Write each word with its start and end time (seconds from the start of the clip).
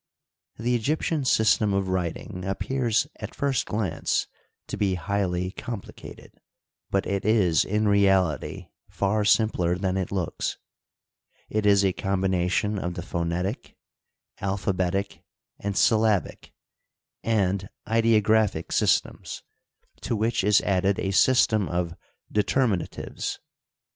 The 0.57 0.73
Egyptian 0.73 1.25
system 1.25 1.75
of 1.75 1.87
writing 1.89 2.43
appears 2.43 3.05
at 3.19 3.35
first 3.35 3.67
glance 3.67 4.25
to 4.65 4.75
be 4.75 4.95
highly 4.95 5.51
complicated, 5.51 6.31
but 6.89 7.05
it 7.05 7.23
is 7.23 7.63
in 7.63 7.87
reality 7.87 8.69
far 8.89 9.23
simpler 9.23 9.75
than 9.77 9.97
it 9.97 10.11
looks. 10.11 10.57
It 11.51 11.67
is 11.67 11.85
a 11.85 11.93
combination 11.93 12.79
of 12.79 12.95
the 12.95 13.03
phonetic— 13.03 13.77
alphabetic 14.41 15.21
and 15.59 15.77
syllabic— 15.77 16.51
and 17.41 17.69
ideographic 17.87 18.71
systems, 18.71 19.43
to 20.01 20.17
Digitized 20.17 20.17
byCjOOQlC 20.17 20.17
14 20.17 20.17
HISTORY 20.17 20.17
OF 20.17 20.17
EGYPT, 20.17 20.19
which 20.19 20.43
is 20.43 20.61
added 20.61 20.99
a 20.99 21.11
system 21.11 21.69
of 21.69 21.95
determinatives. 22.33 23.37